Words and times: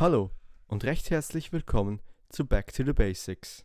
Hallo 0.00 0.30
und 0.68 0.84
recht 0.84 1.10
herzlich 1.10 1.52
willkommen 1.52 2.00
zu 2.28 2.46
Back 2.46 2.72
to 2.72 2.84
the 2.84 2.92
Basics. 2.92 3.64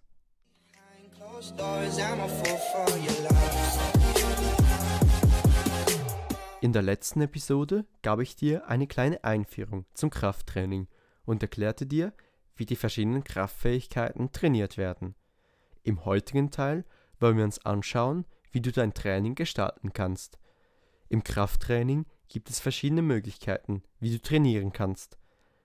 In 6.60 6.74
der 6.74 6.82
letzten 6.82 7.22
Episode 7.22 7.86
gab 8.02 8.20
ich 8.20 8.36
dir 8.36 8.68
eine 8.68 8.88
kleine 8.88 9.24
Einführung 9.24 9.86
zum 9.94 10.10
Krafttraining 10.10 10.88
und 11.24 11.44
erklärte 11.44 11.86
dir, 11.86 12.14
wie 12.56 12.66
die 12.66 12.78
verschiedenen 12.78 13.24
Kraftfähigkeiten 13.24 14.32
trainiert 14.32 14.76
werden. 14.76 15.14
Im 15.84 16.04
heutigen 16.04 16.50
Teil 16.50 16.84
wollen 17.20 17.38
wir 17.38 17.44
uns 17.44 17.64
anschauen, 17.64 18.26
wie 18.50 18.62
du 18.62 18.72
dein 18.72 18.96
Training 18.96 19.36
gestalten 19.36 19.94
kannst. 19.94 20.40
Im 21.10 21.24
Krafttraining 21.24 22.08
gibt 22.28 22.50
es 22.50 22.60
verschiedene 22.60 23.04
Möglichkeiten, 23.04 23.84
wie 24.00 24.10
du 24.10 24.20
trainieren 24.20 24.74
kannst. 24.74 25.20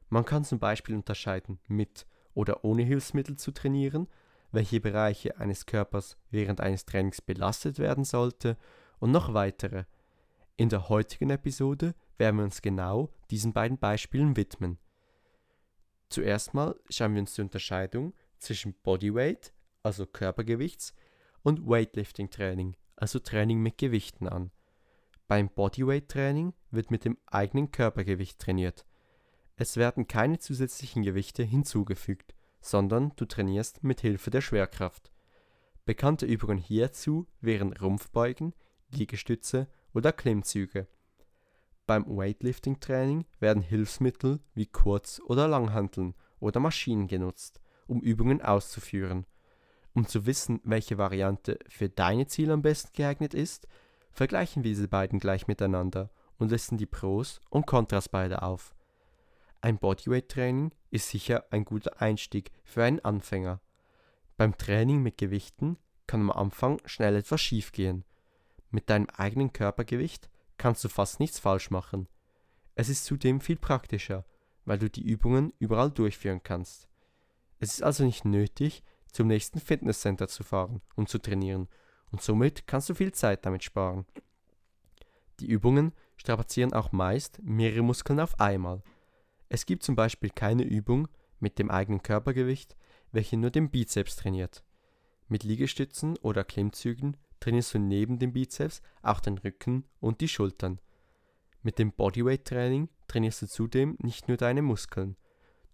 Man 0.09 0.25
kann 0.25 0.45
zum 0.45 0.59
Beispiel 0.59 0.95
unterscheiden, 0.95 1.59
mit 1.69 2.07
oder 2.35 2.65
ohne 2.65 2.83
Hilfsmittel 2.83 3.37
zu 3.37 3.53
trainieren, 3.53 4.09
welche 4.53 4.81
Bereiche 4.81 5.39
eines 5.39 5.67
Körpers 5.67 6.17
während 6.31 6.61
eines 6.61 6.85
Trainings 6.87 7.21
belastet 7.21 7.79
werden 7.79 8.05
sollte 8.05 8.57
und 8.99 9.11
noch 9.11 9.35
weitere. 9.35 9.85
In 10.57 10.69
der 10.69 10.89
heutigen 10.89 11.31
Episode 11.31 11.95
werden 12.17 12.37
wir 12.37 12.45
uns 12.45 12.63
genau 12.63 13.11
diesen 13.31 13.53
beiden 13.53 13.79
Beispielen 13.79 14.37
widmen. 14.37 14.79
Zuerst 16.09 16.55
mal 16.55 16.75
schauen 16.89 17.15
wir 17.15 17.21
uns 17.21 17.35
die 17.35 17.43
Unterscheidung 17.43 18.15
zwischen 18.39 18.75
Bodyweight, 18.83 19.53
also 19.83 20.07
Körpergewichts, 20.07 20.95
und 21.43 21.67
Weightlifting 21.69 22.31
Training, 22.31 22.77
also 22.97 23.19
Training 23.19 23.61
mit 23.61 23.79
Gewichten 23.79 24.29
an. 24.29 24.51
Beim 25.29 25.49
Bodyweight 25.51 26.09
Training 26.09 26.55
wird 26.71 26.91
mit 26.91 27.05
dem 27.05 27.19
eigenen 27.27 27.71
Körpergewicht 27.71 28.39
trainiert. 28.39 28.87
Es 29.61 29.77
werden 29.77 30.07
keine 30.07 30.39
zusätzlichen 30.39 31.03
Gewichte 31.03 31.43
hinzugefügt, 31.43 32.37
sondern 32.61 33.13
du 33.17 33.25
trainierst 33.25 33.83
mit 33.83 34.01
Hilfe 34.01 34.31
der 34.31 34.41
Schwerkraft. 34.41 35.11
Bekannte 35.85 36.27
Übungen 36.27 36.59
hierzu 36.59 37.27
wären 37.41 37.73
Rumpfbeugen, 37.73 38.55
Liegestütze 38.93 39.67
oder 39.93 40.13
Klimmzüge. 40.13 40.87
Beim 41.89 42.05
Weightlifting-Training 42.07 43.25
werden 43.41 43.61
Hilfsmittel 43.61 44.39
wie 44.55 44.67
Kurz- 44.67 45.21
oder 45.27 45.49
Langhanteln 45.49 46.15
oder 46.39 46.61
Maschinen 46.61 47.09
genutzt, 47.09 47.61
um 47.89 48.01
Übungen 48.01 48.41
auszuführen. 48.41 49.27
Um 49.93 50.07
zu 50.07 50.25
wissen, 50.25 50.61
welche 50.63 50.99
Variante 50.99 51.59
für 51.69 51.89
deine 51.89 52.29
Ziele 52.29 52.53
am 52.53 52.63
besten 52.63 52.93
geeignet 52.93 53.35
ist, 53.35 53.67
vergleichen 54.13 54.63
wir 54.63 54.71
diese 54.71 54.87
beiden 54.87 55.19
gleich 55.19 55.49
miteinander 55.49 56.11
und 56.39 56.53
listen 56.53 56.77
die 56.77 56.87
Pros 56.87 57.41
und 57.51 57.67
Kontras 57.67 58.09
beider 58.09 58.45
auf. 58.45 58.77
Ein 59.61 59.79
Bodyweight-Training 59.79 60.73
ist 60.91 61.09
sicher 61.09 61.45
ein 61.51 61.65
guter 61.65 62.01
Einstieg 62.01 62.53
für 62.65 62.85
einen 62.85 63.01
Anfänger. 63.01 63.61
Beim 64.37 64.57
Training 64.57 65.03
mit 65.03 65.19
Gewichten 65.19 65.79
kann 66.07 66.21
am 66.21 66.31
Anfang 66.31 66.81
schnell 66.85 67.17
etwas 67.17 67.41
schiefgehen. 67.41 68.05
Mit 68.71 68.89
deinem 68.89 69.09
eigenen 69.17 69.53
Körpergewicht 69.53 70.31
kannst 70.59 70.85
du 70.85 70.89
fast 70.89 71.19
nichts 71.19 71.41
falsch 71.41 71.71
machen. 71.71 72.07
Es 72.77 72.89
ist 72.89 73.05
zudem 73.05 73.41
viel 73.41 73.57
praktischer, 73.57 74.25
weil 74.65 74.79
du 74.79 74.89
die 74.89 75.03
Übungen 75.03 75.53
überall 75.59 75.91
durchführen 75.91 76.43
kannst. 76.43 76.87
Es 77.59 77.73
ist 77.73 77.83
also 77.83 78.05
nicht 78.05 78.25
nötig, 78.25 78.85
zum 79.11 79.27
nächsten 79.27 79.59
Fitnesscenter 79.59 80.29
zu 80.29 80.45
fahren, 80.45 80.83
um 80.95 81.07
zu 81.07 81.19
trainieren, 81.19 81.69
und 82.13 82.23
somit 82.23 82.67
kannst 82.67 82.89
du 82.89 82.95
viel 82.95 83.13
Zeit 83.13 83.45
damit 83.45 83.65
sparen. 83.65 84.07
Die 85.41 85.47
Übungen 85.47 85.93
strapazieren 86.17 86.73
auch 86.73 86.93
meist 86.93 87.41
mehrere 87.43 87.83
Muskeln 87.83 88.21
auf 88.21 88.39
einmal. 88.39 88.83
Es 89.49 89.67
gibt 89.67 89.83
zum 89.83 89.97
Beispiel 89.97 90.31
keine 90.31 90.65
Übung 90.65 91.09
mit 91.41 91.59
dem 91.59 91.71
eigenen 91.71 92.03
Körpergewicht, 92.03 92.77
welche 93.13 93.37
nur 93.37 93.51
den 93.51 93.71
Bizeps 93.71 94.17
trainiert. 94.17 94.65
Mit 95.29 95.45
Liegestützen 95.45 96.17
oder 96.19 96.45
Klimmzügen 96.45 97.17
trainierst 97.41 97.75
du 97.75 97.79
neben 97.79 98.19
dem 98.19 98.33
Bizeps 98.33 98.83
auch 99.03 99.21
den 99.21 99.39
Rücken 99.39 99.85
und 100.01 100.21
die 100.21 100.29
Schultern. 100.29 100.81
Mit 101.63 101.79
dem 101.79 101.93
Bodyweight-Training 101.93 102.89
trainierst 103.09 103.43
du 103.43 103.47
zudem 103.47 103.97
nicht 104.01 104.29
nur 104.29 104.37
deine 104.37 104.63
Muskeln, 104.63 105.17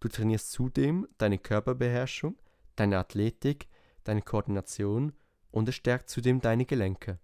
du 0.00 0.09
trainierst 0.09 0.50
zudem 0.50 1.09
deine 1.19 1.38
Körperbeherrschung, 1.38 2.37
deine 2.77 2.98
Athletik, 2.98 3.69
deine 4.04 4.22
Koordination 4.22 5.12
und 5.50 5.69
es 5.69 5.77
stärkt 5.77 6.10
zudem 6.10 6.41
deine 6.41 6.66
Gelenke. 6.66 7.19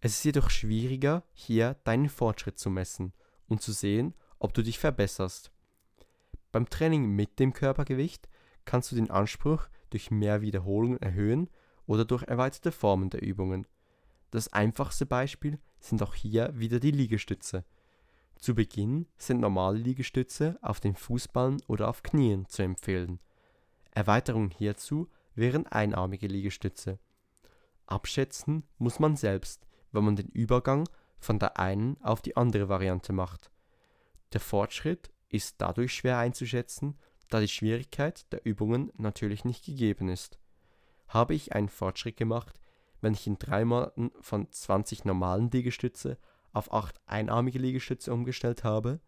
Es 0.00 0.14
ist 0.14 0.24
jedoch 0.24 0.50
schwieriger, 0.50 1.22
hier 1.32 1.76
deinen 1.84 2.08
Fortschritt 2.08 2.58
zu 2.58 2.70
messen 2.70 3.12
und 3.46 3.62
zu 3.62 3.72
sehen, 3.72 4.14
ob 4.38 4.52
du 4.52 4.62
dich 4.62 4.78
verbesserst. 4.78 5.52
Beim 6.52 6.68
Training 6.68 7.08
mit 7.08 7.38
dem 7.38 7.54
Körpergewicht 7.54 8.28
kannst 8.66 8.92
du 8.92 8.96
den 8.96 9.10
Anspruch 9.10 9.68
durch 9.90 10.10
mehr 10.10 10.42
Wiederholungen 10.42 11.00
erhöhen 11.00 11.48
oder 11.86 12.04
durch 12.04 12.22
erweiterte 12.24 12.72
Formen 12.72 13.10
der 13.10 13.22
Übungen. 13.22 13.66
Das 14.30 14.52
einfachste 14.52 15.06
Beispiel 15.06 15.58
sind 15.80 16.02
auch 16.02 16.14
hier 16.14 16.52
wieder 16.54 16.78
die 16.78 16.90
Liegestütze. 16.90 17.64
Zu 18.36 18.54
Beginn 18.54 19.06
sind 19.16 19.40
normale 19.40 19.78
Liegestütze 19.78 20.58
auf 20.62 20.80
den 20.80 20.94
Fußballen 20.94 21.62
oder 21.66 21.88
auf 21.88 22.02
Knien 22.02 22.46
zu 22.48 22.62
empfehlen. 22.62 23.18
Erweiterungen 23.92 24.50
hierzu 24.50 25.08
wären 25.34 25.66
einarmige 25.66 26.26
Liegestütze. 26.26 26.98
Abschätzen 27.86 28.64
muss 28.78 28.98
man 28.98 29.16
selbst, 29.16 29.66
wenn 29.90 30.04
man 30.04 30.16
den 30.16 30.28
Übergang 30.28 30.88
von 31.18 31.38
der 31.38 31.58
einen 31.58 32.00
auf 32.02 32.20
die 32.20 32.36
andere 32.36 32.68
Variante 32.68 33.12
macht. 33.12 33.50
Der 34.32 34.40
Fortschritt 34.40 35.10
ist 35.32 35.56
dadurch 35.58 35.94
schwer 35.94 36.18
einzuschätzen, 36.18 36.98
da 37.28 37.40
die 37.40 37.48
Schwierigkeit 37.48 38.30
der 38.32 38.44
Übungen 38.44 38.92
natürlich 38.96 39.44
nicht 39.44 39.64
gegeben 39.64 40.08
ist. 40.08 40.38
Habe 41.08 41.34
ich 41.34 41.54
einen 41.54 41.68
Fortschritt 41.68 42.16
gemacht, 42.16 42.60
wenn 43.00 43.14
ich 43.14 43.26
in 43.26 43.38
drei 43.38 43.64
Monaten 43.64 44.12
von 44.20 44.50
20 44.50 45.04
normalen 45.04 45.50
Liegestütze 45.50 46.18
auf 46.52 46.72
8 46.72 47.00
einarmige 47.06 47.58
Liegestütze 47.58 48.12
umgestellt 48.12 48.62
habe? 48.62 49.00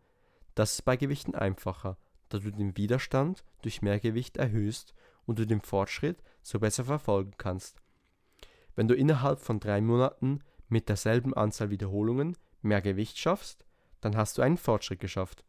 Das 0.54 0.72
ist 0.72 0.82
bei 0.82 0.96
Gewichten 0.96 1.34
einfacher, 1.34 1.98
da 2.30 2.38
du 2.38 2.50
den 2.50 2.76
Widerstand 2.76 3.44
durch 3.62 3.82
mehr 3.82 4.00
Gewicht 4.00 4.38
erhöhst 4.38 4.94
und 5.26 5.38
du 5.38 5.46
den 5.46 5.60
Fortschritt 5.60 6.22
so 6.42 6.58
besser 6.58 6.84
verfolgen 6.84 7.34
kannst. 7.36 7.82
Wenn 8.74 8.88
du 8.88 8.94
innerhalb 8.94 9.40
von 9.40 9.60
drei 9.60 9.80
Monaten 9.80 10.40
mit 10.68 10.88
derselben 10.88 11.34
Anzahl 11.34 11.70
Wiederholungen 11.70 12.36
mehr 12.62 12.80
Gewicht 12.80 13.18
schaffst, 13.18 13.66
dann 14.00 14.16
hast 14.16 14.38
du 14.38 14.42
einen 14.42 14.56
Fortschritt 14.56 15.00
geschafft. 15.00 15.44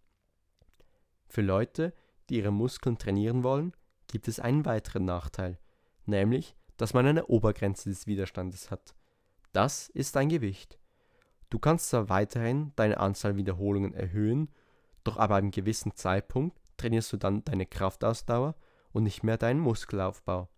Für 1.28 1.42
Leute, 1.42 1.94
die 2.30 2.38
ihre 2.38 2.52
Muskeln 2.52 2.98
trainieren 2.98 3.44
wollen, 3.44 3.74
gibt 4.08 4.28
es 4.28 4.40
einen 4.40 4.66
weiteren 4.66 5.06
Nachteil, 5.06 5.60
nämlich, 6.06 6.56
dass 6.78 6.94
man 6.94 7.06
eine 7.06 7.28
Obergrenze 7.28 7.90
des 7.90 8.08
Widerstandes 8.08 8.72
hat. 8.72 8.96
Das 9.54 9.90
ist 9.90 10.16
dein 10.16 10.30
Gewicht. 10.30 10.80
Du 11.50 11.60
kannst 11.60 11.90
zwar 11.90 12.10
weiterhin 12.10 12.74
deine 12.76 13.00
Anzahl 13.00 13.38
Wiederholungen 13.38 13.94
erhöhen, 13.94 14.50
doch 15.04 15.18
ab 15.18 15.32
einem 15.32 15.52
gewissen 15.52 15.96
Zeitpunkt 15.96 16.60
trainierst 16.78 17.14
du 17.14 17.18
dann 17.18 17.44
deine 17.46 17.66
Kraftausdauer 17.66 18.56
und 18.92 19.04
nicht 19.04 19.24
mehr 19.24 19.38
deinen 19.38 19.60
Muskelaufbau. 19.60 20.50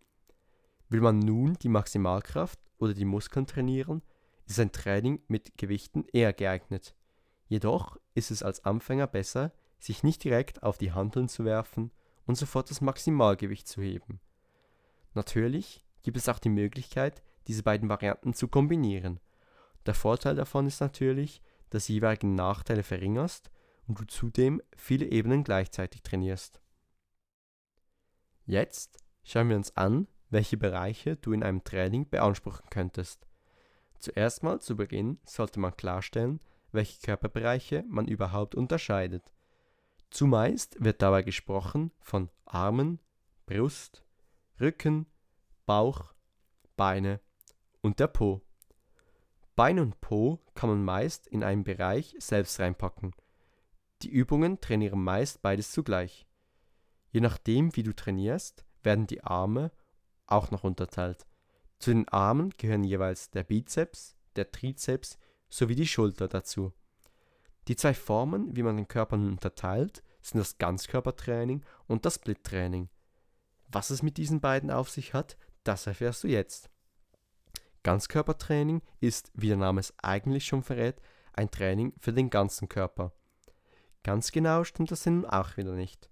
Will 0.89 1.01
man 1.01 1.19
nun 1.19 1.53
die 1.61 1.69
Maximalkraft 1.69 2.59
oder 2.77 2.93
die 2.93 3.05
Muskeln 3.05 3.45
trainieren, 3.45 4.01
ist 4.45 4.59
ein 4.59 4.71
Training 4.71 5.21
mit 5.27 5.57
Gewichten 5.57 6.05
eher 6.13 6.33
geeignet. 6.33 6.95
Jedoch 7.47 7.97
ist 8.13 8.31
es 8.31 8.43
als 8.43 8.63
Anfänger 8.63 9.07
besser, 9.07 9.51
sich 9.79 10.03
nicht 10.03 10.23
direkt 10.23 10.63
auf 10.63 10.77
die 10.77 10.91
Hanteln 10.91 11.29
zu 11.29 11.45
werfen 11.45 11.91
und 12.25 12.35
sofort 12.35 12.69
das 12.69 12.81
Maximalgewicht 12.81 13.67
zu 13.67 13.81
heben. 13.81 14.19
Natürlich 15.13 15.85
gibt 16.03 16.17
es 16.17 16.29
auch 16.29 16.39
die 16.39 16.49
Möglichkeit, 16.49 17.23
diese 17.47 17.63
beiden 17.63 17.89
Varianten 17.89 18.33
zu 18.33 18.47
kombinieren. 18.47 19.19
Der 19.85 19.93
Vorteil 19.93 20.35
davon 20.35 20.67
ist 20.67 20.81
natürlich, 20.81 21.41
dass 21.69 21.87
du 21.87 21.93
jeweiligen 21.93 22.35
Nachteile 22.35 22.83
verringerst 22.83 23.49
und 23.87 23.99
du 23.99 24.05
zudem 24.05 24.61
viele 24.75 25.05
Ebenen 25.05 25.43
gleichzeitig 25.43 26.03
trainierst. 26.03 26.61
Jetzt 28.45 28.97
schauen 29.23 29.49
wir 29.49 29.57
uns 29.57 29.75
an, 29.75 30.07
welche 30.29 30.57
Bereiche 30.57 31.15
du 31.15 31.31
in 31.31 31.43
einem 31.43 31.63
Training 31.63 32.09
beanspruchen 32.09 32.69
könntest. 32.69 33.27
Zuerst 33.99 34.43
mal 34.43 34.59
zu 34.59 34.75
Beginn 34.75 35.19
sollte 35.25 35.59
man 35.59 35.75
klarstellen, 35.75 36.39
welche 36.71 37.01
Körperbereiche 37.01 37.83
man 37.89 38.07
überhaupt 38.07 38.55
unterscheidet. 38.55 39.33
Zumeist 40.09 40.83
wird 40.83 41.01
dabei 41.01 41.21
gesprochen 41.21 41.91
von 41.99 42.29
Armen, 42.45 42.99
Brust, 43.45 44.03
Rücken, 44.59 45.05
Bauch, 45.65 46.13
Beine 46.75 47.19
und 47.81 47.99
der 47.99 48.07
Po. 48.07 48.41
Bein 49.55 49.79
und 49.79 49.99
Po 50.01 50.39
kann 50.53 50.69
man 50.69 50.83
meist 50.83 51.27
in 51.27 51.43
einen 51.43 51.63
Bereich 51.63 52.15
selbst 52.19 52.59
reinpacken. 52.59 53.13
Die 54.03 54.09
Übungen 54.09 54.61
trainieren 54.61 55.03
meist 55.03 55.41
beides 55.41 55.71
zugleich. 55.71 56.27
Je 57.09 57.21
nachdem, 57.21 57.75
wie 57.75 57.83
du 57.83 57.95
trainierst, 57.95 58.65
werden 58.83 59.07
die 59.07 59.23
Arme 59.23 59.71
auch 60.27 60.51
noch 60.51 60.63
unterteilt. 60.63 61.25
Zu 61.79 61.91
den 61.91 62.07
Armen 62.09 62.51
gehören 62.51 62.83
jeweils 62.83 63.31
der 63.31 63.43
Bizeps, 63.43 64.15
der 64.35 64.51
Trizeps 64.51 65.17
sowie 65.49 65.75
die 65.75 65.87
Schulter 65.87 66.27
dazu. 66.27 66.73
Die 67.67 67.75
zwei 67.75 67.93
Formen, 67.93 68.55
wie 68.55 68.63
man 68.63 68.77
den 68.77 68.87
Körper 68.87 69.17
nun 69.17 69.31
unterteilt, 69.31 70.03
sind 70.21 70.39
das 70.39 70.57
Ganzkörpertraining 70.57 71.63
und 71.87 72.05
das 72.05 72.15
Split-Training. 72.15 72.89
Was 73.67 73.89
es 73.89 74.01
mit 74.01 74.17
diesen 74.17 74.39
beiden 74.39 74.71
auf 74.71 74.89
sich 74.89 75.13
hat, 75.13 75.37
das 75.63 75.87
erfährst 75.87 76.23
du 76.23 76.29
jetzt. 76.29 76.69
Ganzkörpertraining 77.83 78.81
ist, 78.99 79.31
wie 79.33 79.47
der 79.47 79.57
Name 79.57 79.81
es 79.81 79.93
eigentlich 80.01 80.45
schon 80.45 80.63
verrät, 80.63 81.01
ein 81.33 81.51
Training 81.51 81.93
für 81.99 82.13
den 82.13 82.29
ganzen 82.29 82.69
Körper. 82.69 83.13
Ganz 84.03 84.31
genau 84.31 84.63
stimmt 84.63 84.91
das 84.91 85.05
nun 85.05 85.25
auch 85.25 85.57
wieder 85.57 85.73
nicht. 85.73 86.09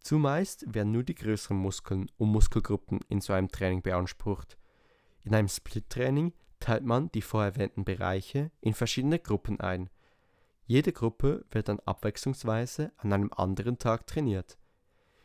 Zumeist 0.00 0.72
werden 0.72 0.92
nur 0.92 1.02
die 1.04 1.14
größeren 1.14 1.56
Muskeln 1.56 2.10
und 2.16 2.30
Muskelgruppen 2.30 3.00
in 3.08 3.20
so 3.20 3.32
einem 3.32 3.48
Training 3.48 3.82
beansprucht. 3.82 4.56
In 5.24 5.34
einem 5.34 5.48
Split-Training 5.48 6.32
teilt 6.60 6.84
man 6.84 7.10
die 7.12 7.22
vorher 7.22 7.52
erwähnten 7.52 7.84
Bereiche 7.84 8.50
in 8.60 8.74
verschiedene 8.74 9.18
Gruppen 9.18 9.60
ein. 9.60 9.90
Jede 10.66 10.92
Gruppe 10.92 11.44
wird 11.50 11.68
dann 11.68 11.78
abwechslungsweise 11.80 12.90
an 12.96 13.12
einem 13.12 13.32
anderen 13.32 13.78
Tag 13.78 14.06
trainiert. 14.08 14.58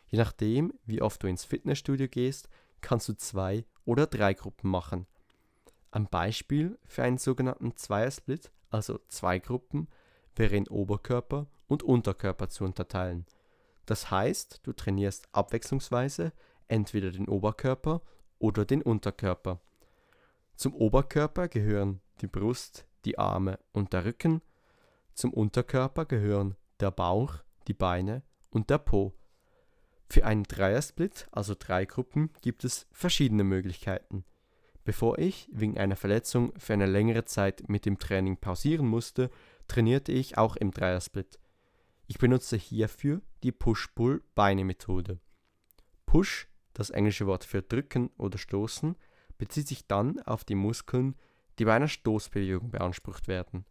Je 0.06 0.20
nachdem, 0.20 0.74
wie 0.86 1.02
oft 1.02 1.24
du 1.24 1.28
ins 1.28 1.46
Fitnessstudio 1.46 2.08
gehst, 2.08 2.48
kannst 2.82 3.10
du 3.10 3.14
zwei 3.14 3.66
oder 3.84 4.06
drei 4.06 4.36
Gruppen 4.36 4.70
machen. 4.70 5.08
Ein 5.90 6.08
Beispiel 6.08 6.78
für 6.86 7.04
einen 7.04 7.18
sogenannten 7.18 7.76
Zweiersplit, 7.76 8.52
also 8.70 9.00
zwei 9.08 9.40
Gruppen, 9.40 9.88
wäre 10.36 10.56
in 10.56 10.68
Oberkörper 10.68 11.48
und 11.68 11.82
Unterkörper 11.82 12.50
zu 12.50 12.64
unterteilen. 12.64 13.26
Das 13.88 14.12
heißt, 14.12 14.62
du 14.64 14.74
trainierst 14.74 15.28
abwechslungsweise 15.34 16.34
entweder 16.68 17.12
den 17.12 17.28
Oberkörper 17.28 18.02
oder 18.38 18.64
den 18.64 18.84
Unterkörper. 18.84 19.60
Zum 20.56 20.76
Oberkörper 20.76 21.48
gehören 21.48 22.00
die 22.22 22.28
Brust, 22.28 22.86
die 23.06 23.18
Arme 23.18 23.60
und 23.72 23.94
der 23.94 24.06
Rücken, 24.06 24.42
zum 25.14 25.34
Unterkörper 25.34 26.06
gehören 26.06 26.56
der 26.80 26.92
Bauch, 26.92 27.36
die 27.68 27.74
Beine 27.74 28.24
und 28.50 28.70
der 28.70 28.80
Po. 28.80 29.14
Für 30.10 30.26
einen 30.26 30.44
Dreiersplit, 30.44 31.28
also 31.32 31.56
drei 31.58 31.86
Gruppen, 31.86 32.32
gibt 32.42 32.66
es 32.66 32.88
verschiedene 32.92 33.44
Möglichkeiten. 33.44 34.26
Bevor 34.84 35.20
ich 35.20 35.48
wegen 35.52 35.78
einer 35.78 35.96
Verletzung 35.96 36.54
für 36.58 36.74
eine 36.74 36.88
längere 36.88 37.24
Zeit 37.24 37.70
mit 37.70 37.86
dem 37.86 38.00
Training 38.00 38.38
pausieren 38.38 38.88
musste, 38.88 39.30
trainierte 39.68 40.12
ich 40.12 40.38
auch 40.38 40.56
im 40.56 40.72
Dreiersplit. 40.72 41.40
Ich 42.08 42.18
benutze 42.18 42.58
hierfür 42.58 43.22
die 43.44 43.52
Push-Pull-Beine-Methode. 43.52 45.20
Push, 46.06 46.50
das 46.74 46.90
englische 46.90 47.28
Wort 47.28 47.46
für 47.46 47.62
drücken 47.62 48.10
oder 48.18 48.38
stoßen, 48.38 48.98
bezieht 49.38 49.68
sich 49.68 49.88
dann 49.88 50.20
auf 50.22 50.44
die 50.44 50.56
Muskeln, 50.56 51.16
die 51.58 51.66
bei 51.66 51.74
einer 51.74 51.88
Stoßbewegung 51.88 52.72
beansprucht 52.72 53.28
werden. 53.28 53.66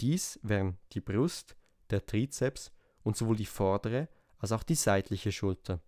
Dies 0.00 0.38
wären 0.42 0.78
die 0.92 1.00
Brust, 1.00 1.56
der 1.90 2.04
Trizeps 2.04 2.72
und 3.02 3.16
sowohl 3.16 3.36
die 3.36 3.46
vordere 3.46 4.08
als 4.38 4.52
auch 4.52 4.62
die 4.62 4.74
seitliche 4.74 5.32
Schulter. 5.32 5.80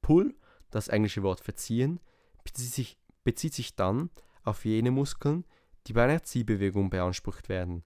Pull, 0.00 0.34
das 0.70 0.88
englische 0.88 1.22
Wort 1.22 1.40
für 1.40 1.54
ziehen, 1.54 2.00
bezieht 2.44 2.72
sich, 2.72 2.98
bezieht 3.24 3.54
sich 3.54 3.76
dann 3.76 4.10
auf 4.42 4.64
jene 4.64 4.90
Muskeln, 4.90 5.44
die 5.86 5.92
bei 5.92 6.04
einer 6.04 6.22
Ziehbewegung 6.22 6.90
beansprucht 6.90 7.48
werden. 7.48 7.84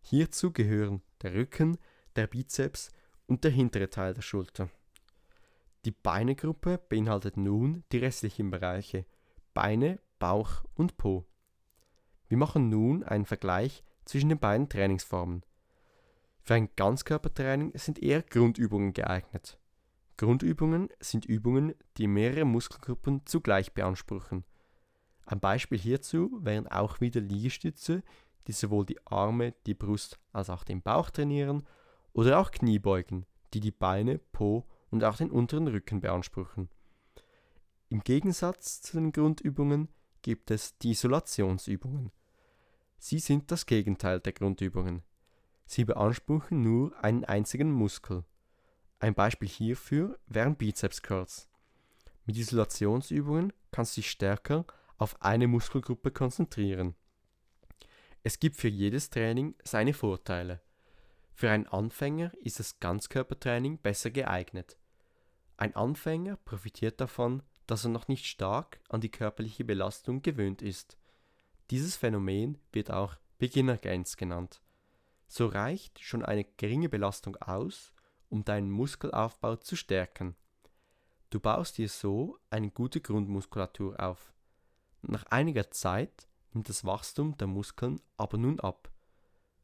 Hierzu 0.00 0.52
gehören 0.52 1.02
der 1.22 1.34
Rücken, 1.34 1.78
der 2.16 2.26
Bizeps 2.26 2.90
und 3.26 3.44
der 3.44 3.50
hintere 3.50 3.90
Teil 3.90 4.14
der 4.14 4.22
Schulter. 4.22 4.70
Die 5.84 5.90
Beinegruppe 5.90 6.78
beinhaltet 6.78 7.36
nun 7.36 7.84
die 7.92 7.98
restlichen 7.98 8.50
Bereiche 8.50 9.04
Beine, 9.52 10.00
Bauch 10.18 10.64
und 10.74 10.96
Po. 10.96 11.26
Wir 12.28 12.38
machen 12.38 12.68
nun 12.70 13.04
einen 13.04 13.26
Vergleich 13.26 13.84
zwischen 14.04 14.28
den 14.28 14.38
beiden 14.38 14.68
Trainingsformen. 14.68 15.42
Für 16.40 16.54
ein 16.54 16.68
Ganzkörpertraining 16.76 17.72
sind 17.74 18.02
eher 18.02 18.22
Grundübungen 18.22 18.92
geeignet. 18.92 19.58
Grundübungen 20.16 20.90
sind 21.00 21.24
Übungen, 21.24 21.74
die 21.96 22.06
mehrere 22.06 22.44
Muskelgruppen 22.44 23.26
zugleich 23.26 23.72
beanspruchen. 23.72 24.44
Ein 25.26 25.40
Beispiel 25.40 25.78
hierzu 25.78 26.38
wären 26.42 26.68
auch 26.68 27.00
wieder 27.00 27.20
Liegestütze, 27.20 28.02
die 28.46 28.52
sowohl 28.52 28.84
die 28.84 29.04
Arme, 29.06 29.54
die 29.66 29.74
Brust 29.74 30.18
als 30.32 30.50
auch 30.50 30.64
den 30.64 30.82
Bauch 30.82 31.10
trainieren, 31.10 31.66
oder 32.12 32.38
auch 32.38 32.50
Kniebeugen, 32.50 33.26
die 33.54 33.60
die 33.60 33.72
Beine, 33.72 34.18
Po 34.18 34.66
und 34.90 35.02
auch 35.02 35.16
den 35.16 35.30
unteren 35.30 35.66
Rücken 35.66 36.00
beanspruchen. 36.00 36.68
Im 37.88 38.00
Gegensatz 38.00 38.82
zu 38.82 38.98
den 38.98 39.12
Grundübungen 39.12 39.88
gibt 40.22 40.50
es 40.50 40.78
die 40.78 40.90
Isolationsübungen. 40.90 42.12
Sie 43.06 43.18
sind 43.18 43.50
das 43.50 43.66
Gegenteil 43.66 44.18
der 44.18 44.32
Grundübungen. 44.32 45.02
Sie 45.66 45.84
beanspruchen 45.84 46.62
nur 46.62 46.98
einen 47.04 47.22
einzigen 47.26 47.70
Muskel. 47.70 48.24
Ein 48.98 49.14
Beispiel 49.14 49.46
hierfür 49.46 50.18
wären 50.26 50.56
Bizeps 50.56 51.02
Curls. 51.02 51.46
Mit 52.24 52.38
Isolationsübungen 52.38 53.52
kannst 53.72 53.94
du 53.94 54.00
dich 54.00 54.10
stärker 54.10 54.64
auf 54.96 55.20
eine 55.20 55.48
Muskelgruppe 55.48 56.12
konzentrieren. 56.12 56.94
Es 58.22 58.40
gibt 58.40 58.56
für 58.56 58.68
jedes 58.68 59.10
Training 59.10 59.54
seine 59.64 59.92
Vorteile. 59.92 60.62
Für 61.34 61.50
einen 61.50 61.66
Anfänger 61.66 62.32
ist 62.40 62.58
das 62.58 62.80
Ganzkörpertraining 62.80 63.76
besser 63.76 64.12
geeignet. 64.12 64.78
Ein 65.58 65.76
Anfänger 65.76 66.36
profitiert 66.36 67.02
davon, 67.02 67.42
dass 67.66 67.84
er 67.84 67.90
noch 67.90 68.08
nicht 68.08 68.24
stark 68.24 68.80
an 68.88 69.02
die 69.02 69.10
körperliche 69.10 69.66
Belastung 69.66 70.22
gewöhnt 70.22 70.62
ist. 70.62 70.96
Dieses 71.70 71.96
Phänomen 71.96 72.58
wird 72.72 72.90
auch 72.90 73.16
Beginner 73.38 73.78
Gains 73.78 74.16
genannt. 74.16 74.60
So 75.26 75.46
reicht 75.46 76.00
schon 76.00 76.24
eine 76.24 76.44
geringe 76.44 76.88
Belastung 76.88 77.36
aus, 77.36 77.92
um 78.28 78.44
deinen 78.44 78.70
Muskelaufbau 78.70 79.56
zu 79.56 79.76
stärken. 79.76 80.36
Du 81.30 81.40
baust 81.40 81.78
dir 81.78 81.88
so 81.88 82.38
eine 82.50 82.70
gute 82.70 83.00
Grundmuskulatur 83.00 83.98
auf. 83.98 84.32
Nach 85.02 85.24
einiger 85.26 85.70
Zeit 85.70 86.28
nimmt 86.52 86.68
das 86.68 86.84
Wachstum 86.84 87.36
der 87.38 87.48
Muskeln 87.48 88.00
aber 88.16 88.38
nun 88.38 88.60
ab. 88.60 88.90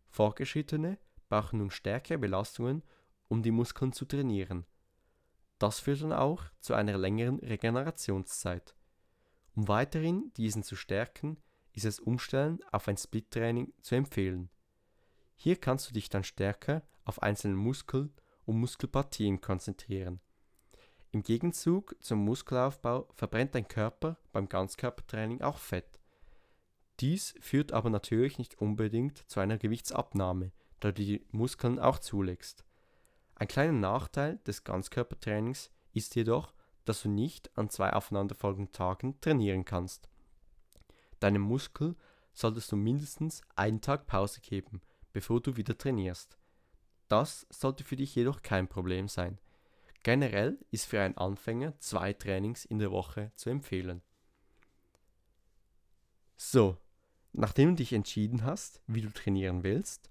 Fortgeschrittene 0.09 0.99
brauchen 1.29 1.61
nun 1.61 1.71
stärkere 1.71 2.19
Belastungen, 2.19 2.83
um 3.29 3.43
die 3.43 3.53
Muskeln 3.53 3.93
zu 3.93 4.05
trainieren. 4.05 4.67
Das 5.59 5.79
führt 5.79 6.03
dann 6.03 6.13
auch 6.13 6.45
zu 6.61 6.75
einer 6.75 6.99
längeren 6.99 7.39
Regenerationszeit. 7.39 8.75
Um 9.55 9.69
weiterhin 9.69 10.33
diesen 10.37 10.63
zu 10.63 10.75
stärken, 10.75 11.37
ist 11.85 11.99
das 11.99 12.05
Umstellen 12.05 12.61
auf 12.73 12.89
ein 12.89 12.97
Split-Training 12.97 13.73
zu 13.81 13.95
empfehlen. 13.95 14.51
Hier 15.37 15.57
kannst 15.57 15.89
du 15.89 15.95
dich 15.95 16.09
dann 16.09 16.25
stärker 16.25 16.83
auf 17.05 17.23
einzelne 17.23 17.55
Muskel- 17.55 18.13
und 18.45 18.59
Muskelpartien 18.59 19.41
konzentrieren. 19.41 20.21
Im 21.13 21.23
Gegenzug 21.23 21.97
zum 22.01 22.25
Muskelaufbau 22.25 23.09
verbrennt 23.15 23.55
dein 23.55 23.67
Körper 23.67 24.19
beim 24.33 24.49
Ganzkörpertraining 24.49 25.41
auch 25.41 25.59
Fett. 25.59 25.99
Dies 27.01 27.35
führt 27.41 27.73
aber 27.73 27.91
natürlich 27.91 28.39
nicht 28.39 28.61
unbedingt 28.61 29.19
zu 29.29 29.41
einer 29.41 29.57
Gewichtsabnahme, 29.57 30.53
da 30.79 30.93
du 30.93 31.03
die 31.03 31.27
Muskeln 31.31 31.79
auch 31.79 31.99
zulegst. 31.99 32.65
Ein 33.35 33.49
kleiner 33.49 33.73
Nachteil 33.73 34.39
des 34.47 34.65
Ganzkörpertrainings 34.65 35.71
ist 35.95 36.15
jedoch, 36.15 36.53
dass 36.85 37.03
du 37.03 37.09
nicht 37.09 37.57
an 37.57 37.71
zwei 37.71 37.93
aufeinanderfolgenden 37.93 38.73
Tagen 38.73 39.19
trainieren 39.21 39.65
kannst. 39.65 40.10
Deinem 41.21 41.43
Muskel 41.43 41.97
solltest 42.33 42.73
du 42.73 42.77
mindestens 42.77 43.43
einen 43.55 43.81
Tag 43.81 44.07
Pause 44.07 44.41
geben, 44.41 44.81
bevor 45.13 45.41
du 45.41 45.57
wieder 45.57 45.77
trainierst. 45.77 46.39
Das 47.09 47.47
sollte 47.51 47.85
für 47.85 47.97
dich 47.97 48.15
jedoch 48.15 48.43
kein 48.43 48.69
Problem 48.69 49.09
sein. 49.09 49.39
Generell 50.03 50.59
ist 50.71 50.87
für 50.87 51.01
einen 51.01 51.17
Anfänger 51.17 51.79
zwei 51.79 52.13
Trainings 52.13 52.65
in 52.65 52.79
der 52.79 52.91
Woche 52.91 53.33
zu 53.35 53.51
empfehlen. 53.51 54.03
So, 56.37 56.79
nachdem 57.33 57.71
du 57.71 57.75
dich 57.77 57.93
entschieden 57.93 58.45
hast, 58.45 58.81
wie 58.87 59.03
du 59.03 59.13
trainieren 59.13 59.63
willst, 59.63 60.09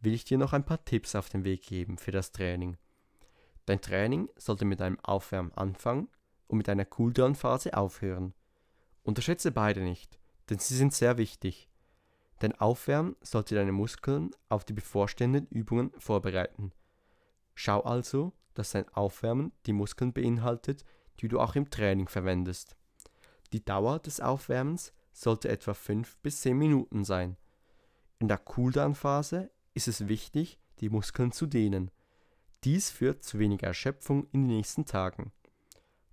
will 0.00 0.12
ich 0.12 0.24
dir 0.24 0.36
noch 0.36 0.52
ein 0.52 0.64
paar 0.64 0.84
Tipps 0.84 1.14
auf 1.14 1.30
den 1.30 1.44
Weg 1.44 1.62
geben 1.62 1.96
für 1.96 2.10
das 2.10 2.32
Training. 2.32 2.76
Dein 3.64 3.80
Training 3.80 4.28
sollte 4.36 4.64
mit 4.64 4.82
einem 4.82 5.00
Aufwärmen 5.00 5.52
anfangen 5.52 6.08
und 6.48 6.58
mit 6.58 6.68
einer 6.68 6.84
Cooldown-Phase 6.84 7.74
aufhören. 7.74 8.34
Unterschätze 9.02 9.52
beide 9.52 9.80
nicht, 9.80 10.19
denn 10.50 10.58
sie 10.58 10.76
sind 10.76 10.92
sehr 10.92 11.16
wichtig. 11.16 11.68
Dein 12.40 12.58
Aufwärmen 12.58 13.16
sollte 13.22 13.54
deine 13.54 13.72
Muskeln 13.72 14.30
auf 14.48 14.64
die 14.64 14.72
bevorstehenden 14.72 15.46
Übungen 15.46 15.92
vorbereiten. 15.98 16.72
Schau 17.54 17.80
also, 17.82 18.32
dass 18.54 18.72
dein 18.72 18.88
Aufwärmen 18.88 19.52
die 19.66 19.72
Muskeln 19.72 20.12
beinhaltet, 20.12 20.84
die 21.20 21.28
du 21.28 21.38
auch 21.38 21.54
im 21.54 21.70
Training 21.70 22.08
verwendest. 22.08 22.76
Die 23.52 23.64
Dauer 23.64 23.98
des 23.98 24.20
Aufwärmens 24.20 24.92
sollte 25.12 25.48
etwa 25.48 25.74
5 25.74 26.16
bis 26.18 26.40
10 26.40 26.56
Minuten 26.56 27.04
sein. 27.04 27.36
In 28.18 28.28
der 28.28 28.38
Cooldown-Phase 28.38 29.50
ist 29.74 29.88
es 29.88 30.08
wichtig, 30.08 30.58
die 30.80 30.88
Muskeln 30.88 31.32
zu 31.32 31.46
dehnen. 31.46 31.90
Dies 32.64 32.90
führt 32.90 33.22
zu 33.22 33.38
weniger 33.38 33.68
Erschöpfung 33.68 34.26
in 34.32 34.48
den 34.48 34.56
nächsten 34.56 34.84
Tagen. 34.84 35.32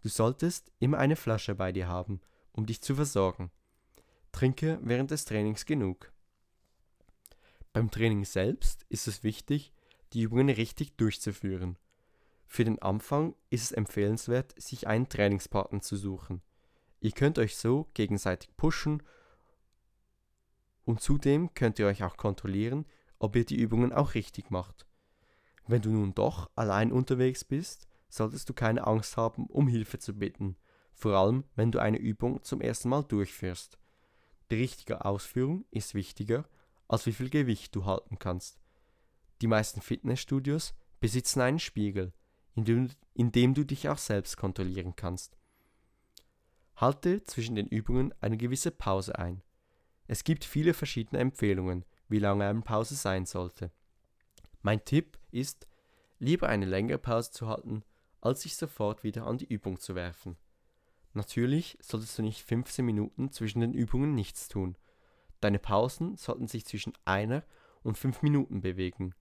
Du 0.01 0.09
solltest 0.09 0.71
immer 0.79 0.97
eine 0.97 1.15
Flasche 1.15 1.55
bei 1.55 1.71
dir 1.71 1.87
haben, 1.87 2.21
um 2.51 2.65
dich 2.65 2.81
zu 2.81 2.95
versorgen. 2.95 3.51
Trinke 4.37 4.77
während 4.83 5.09
des 5.09 5.25
Trainings 5.25 5.65
genug. 5.65 6.11
Beim 7.73 7.89
Training 7.89 8.23
selbst 8.23 8.85
ist 8.87 9.07
es 9.07 9.23
wichtig, 9.23 9.73
die 10.13 10.21
Übungen 10.21 10.49
richtig 10.49 10.95
durchzuführen. 10.95 11.75
Für 12.45 12.63
den 12.63 12.79
Anfang 12.79 13.33
ist 13.49 13.63
es 13.63 13.71
empfehlenswert, 13.71 14.53
sich 14.61 14.85
einen 14.85 15.09
Trainingspartner 15.09 15.81
zu 15.81 15.95
suchen. 15.95 16.43
Ihr 16.99 17.13
könnt 17.13 17.39
euch 17.39 17.57
so 17.57 17.87
gegenseitig 17.95 18.55
pushen 18.57 19.01
und 20.85 21.01
zudem 21.01 21.55
könnt 21.55 21.79
ihr 21.79 21.87
euch 21.87 22.03
auch 22.03 22.15
kontrollieren, 22.15 22.85
ob 23.17 23.35
ihr 23.35 23.43
die 23.43 23.59
Übungen 23.59 23.91
auch 23.91 24.13
richtig 24.13 24.51
macht. 24.51 24.85
Wenn 25.65 25.81
du 25.81 25.89
nun 25.89 26.13
doch 26.13 26.51
allein 26.53 26.91
unterwegs 26.91 27.43
bist, 27.43 27.87
solltest 28.07 28.47
du 28.47 28.53
keine 28.53 28.85
Angst 28.85 29.17
haben, 29.17 29.47
um 29.47 29.67
Hilfe 29.67 29.97
zu 29.97 30.13
bitten, 30.13 30.57
vor 30.93 31.15
allem 31.15 31.43
wenn 31.55 31.71
du 31.71 31.79
eine 31.79 31.97
Übung 31.97 32.43
zum 32.43 32.61
ersten 32.61 32.89
Mal 32.89 33.01
durchführst. 33.01 33.79
Die 34.49 34.55
richtige 34.55 35.03
Ausführung 35.03 35.65
ist 35.71 35.93
wichtiger, 35.93 36.47
als 36.87 37.05
wie 37.05 37.13
viel 37.13 37.29
Gewicht 37.29 37.75
du 37.75 37.85
halten 37.85 38.17
kannst. 38.19 38.59
Die 39.41 39.47
meisten 39.47 39.81
Fitnessstudios 39.81 40.73
besitzen 40.99 41.41
einen 41.41 41.59
Spiegel, 41.59 42.13
in 42.55 42.65
dem, 42.65 42.89
in 43.13 43.31
dem 43.31 43.53
du 43.53 43.65
dich 43.65 43.89
auch 43.89 43.97
selbst 43.97 44.37
kontrollieren 44.37 44.95
kannst. 44.95 45.37
Halte 46.75 47.23
zwischen 47.23 47.55
den 47.55 47.67
Übungen 47.67 48.13
eine 48.21 48.37
gewisse 48.37 48.71
Pause 48.71 49.17
ein. 49.17 49.41
Es 50.07 50.23
gibt 50.23 50.45
viele 50.45 50.73
verschiedene 50.73 51.19
Empfehlungen, 51.19 51.85
wie 52.07 52.19
lange 52.19 52.45
eine 52.45 52.61
Pause 52.61 52.95
sein 52.95 53.25
sollte. 53.25 53.71
Mein 54.61 54.83
Tipp 54.85 55.19
ist, 55.31 55.67
lieber 56.19 56.47
eine 56.49 56.65
längere 56.65 56.97
Pause 56.97 57.31
zu 57.31 57.47
halten, 57.47 57.83
als 58.21 58.41
sich 58.41 58.55
sofort 58.55 59.03
wieder 59.03 59.27
an 59.27 59.37
die 59.37 59.51
Übung 59.51 59.79
zu 59.79 59.95
werfen. 59.95 60.37
Natürlich 61.17 61.79
solltest 61.81 62.15
du 62.19 62.21
nicht 62.21 62.43
15 62.43 62.85
Minuten 62.85 63.31
zwischen 63.31 63.61
den 63.61 63.73
Übungen 63.73 64.13
nichts 64.13 64.49
tun. 64.49 64.77
Deine 65.41 65.57
Pausen 65.57 66.15
sollten 66.15 66.45
sich 66.47 66.63
zwischen 66.63 66.93
einer 67.05 67.43
und 67.81 67.97
fünf 67.97 68.21
Minuten 68.21 68.61
bewegen. 68.61 69.15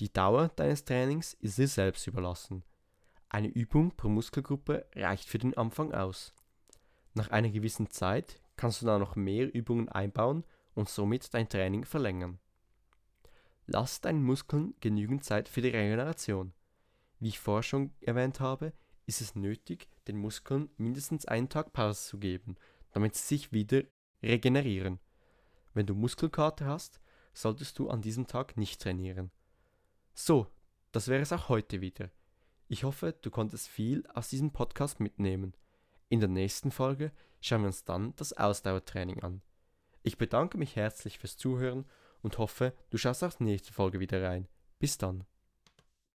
Die 0.00 0.10
Dauer 0.10 0.48
deines 0.48 0.86
Trainings 0.86 1.34
ist 1.34 1.58
dir 1.58 1.68
selbst 1.68 2.06
überlassen. 2.06 2.64
Eine 3.28 3.48
Übung 3.48 3.94
pro 3.94 4.08
Muskelgruppe 4.08 4.86
reicht 4.96 5.28
für 5.28 5.36
den 5.36 5.54
Anfang 5.58 5.92
aus. 5.92 6.32
Nach 7.12 7.28
einer 7.28 7.50
gewissen 7.50 7.90
Zeit 7.90 8.40
kannst 8.56 8.80
du 8.80 8.86
da 8.86 8.98
noch 8.98 9.14
mehr 9.14 9.54
Übungen 9.54 9.90
einbauen 9.90 10.42
und 10.72 10.88
somit 10.88 11.34
dein 11.34 11.50
Training 11.50 11.84
verlängern. 11.84 12.38
Lass 13.66 14.00
deinen 14.00 14.22
Muskeln 14.22 14.74
genügend 14.80 15.22
Zeit 15.22 15.50
für 15.50 15.60
die 15.60 15.68
Regeneration. 15.68 16.54
Wie 17.20 17.28
ich 17.28 17.38
vorher 17.38 17.62
schon 17.62 17.92
erwähnt 18.00 18.40
habe, 18.40 18.72
ist 19.04 19.20
es 19.20 19.34
nötig, 19.34 19.86
den 20.08 20.16
Muskeln 20.16 20.70
mindestens 20.76 21.26
einen 21.26 21.48
Tag 21.48 21.72
Pause 21.72 22.00
zu 22.02 22.18
geben, 22.18 22.56
damit 22.92 23.14
sie 23.14 23.26
sich 23.36 23.52
wieder 23.52 23.82
regenerieren. 24.22 25.00
Wenn 25.72 25.86
du 25.86 25.94
Muskelkater 25.94 26.66
hast, 26.66 27.00
solltest 27.32 27.78
du 27.78 27.90
an 27.90 28.00
diesem 28.00 28.26
Tag 28.26 28.56
nicht 28.56 28.80
trainieren. 28.80 29.30
So, 30.14 30.46
das 30.92 31.08
wäre 31.08 31.22
es 31.22 31.32
auch 31.32 31.48
heute 31.48 31.80
wieder. 31.80 32.10
Ich 32.68 32.84
hoffe, 32.84 33.14
du 33.20 33.30
konntest 33.30 33.68
viel 33.68 34.06
aus 34.14 34.28
diesem 34.28 34.52
Podcast 34.52 35.00
mitnehmen. 35.00 35.54
In 36.08 36.20
der 36.20 36.28
nächsten 36.28 36.70
Folge 36.70 37.12
schauen 37.40 37.62
wir 37.62 37.66
uns 37.66 37.84
dann 37.84 38.14
das 38.16 38.32
Ausdauertraining 38.32 39.22
an. 39.22 39.42
Ich 40.02 40.18
bedanke 40.18 40.58
mich 40.58 40.76
herzlich 40.76 41.18
fürs 41.18 41.36
Zuhören 41.36 41.86
und 42.22 42.38
hoffe, 42.38 42.72
du 42.90 42.98
schaust 42.98 43.24
auch 43.24 43.38
nächste 43.40 43.72
Folge 43.72 44.00
wieder 44.00 44.22
rein. 44.22 44.48
Bis 44.78 44.96
dann. 44.98 45.24